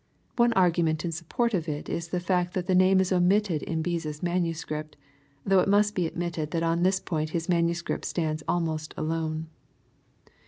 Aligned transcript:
One 0.35 0.51
argument 0.53 1.05
in 1.05 1.11
support 1.11 1.53
of 1.53 1.69
it 1.69 1.87
is 1.87 2.07
the 2.07 2.19
fact 2.19 2.55
that 2.55 2.65
the 2.65 2.73
name 2.73 2.99
is 2.99 3.11
omitted 3.11 3.61
in 3.61 3.83
Beza*s 3.83 4.21
manuscript^ 4.21 4.95
though 5.45 5.59
it 5.59 5.69
must 5.69 5.93
be 5.93 6.07
admitted 6.07 6.49
that 6.49 6.63
on 6.63 6.81
this 6.81 6.99
point 6.99 7.29
his 7.37 7.47
manuscript 7.47 8.05
stands 8.05 8.41
almost 8.47 8.95
alone. 8.97 9.45